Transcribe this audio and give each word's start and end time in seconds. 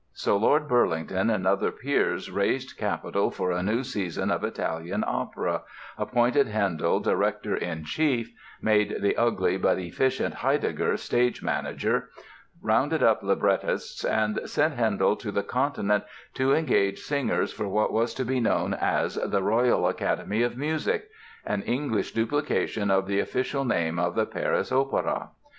So 0.13 0.35
Lord 0.35 0.67
Burlington 0.67 1.29
and 1.29 1.45
other 1.45 1.69
peers 1.71 2.31
raised 2.31 2.75
capital 2.75 3.29
for 3.29 3.51
a 3.51 3.61
new 3.61 3.83
season 3.83 4.31
of 4.31 4.43
Italian 4.43 5.03
opera, 5.05 5.61
appointed 5.95 6.47
Handel 6.47 6.99
director 7.01 7.55
in 7.55 7.83
chief, 7.85 8.33
made 8.59 8.95
the 9.03 9.15
ugly 9.15 9.57
but 9.57 9.77
efficient 9.77 10.33
Heidegger 10.33 10.97
stage 10.97 11.43
manager, 11.43 12.09
rounded 12.63 13.03
up 13.03 13.21
librettists 13.21 14.03
and 14.03 14.39
sent 14.49 14.73
Handel 14.73 15.15
to 15.17 15.31
the 15.31 15.43
Continent 15.43 16.03
to 16.33 16.51
engage 16.51 17.01
singers 17.01 17.53
for 17.53 17.67
what 17.67 17.93
was 17.93 18.15
to 18.15 18.25
be 18.25 18.39
known 18.39 18.73
as 18.73 19.19
"The 19.23 19.43
Royal 19.43 19.87
Academy 19.87 20.41
of 20.41 20.57
Music"—an 20.57 21.61
English 21.61 22.13
duplication 22.13 22.89
of 22.89 23.05
the 23.05 23.19
official 23.19 23.63
name 23.65 23.99
of 23.99 24.15
the 24.15 24.25
Paris 24.25 24.71
Opéra. 24.71 25.27